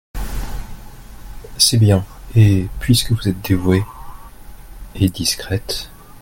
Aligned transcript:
C’est 1.59 1.77
bien, 1.77 2.03
et, 2.35 2.65
puisque 2.79 3.11
vous 3.11 3.27
êtes 3.27 3.39
dévouée… 3.45 3.85
et 4.95 5.09
discrète… 5.09 5.91